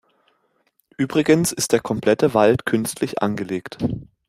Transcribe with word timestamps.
Übrigens 0.97 1.51
ist 1.51 1.73
der 1.73 1.79
komplette 1.79 2.33
Wald 2.33 2.65
künstlich 2.65 3.21
angelegt. 3.21 3.77